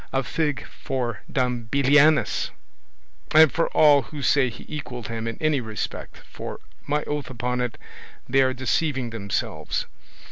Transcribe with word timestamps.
A 0.11 0.23
fig 0.23 0.65
for 0.65 1.21
Don 1.31 1.65
Belianis, 1.65 2.49
and 3.35 3.51
for 3.51 3.67
all 3.69 4.01
who 4.01 4.23
say 4.23 4.49
he 4.49 4.65
equalled 4.67 5.09
him 5.09 5.27
in 5.27 5.37
any 5.39 5.61
respect, 5.61 6.17
for, 6.27 6.59
my 6.87 7.03
oath 7.03 7.29
upon 7.29 7.61
it, 7.61 7.77
they 8.27 8.41
are 8.41 8.51
deceiving 8.55 9.11
themselves! 9.11 9.85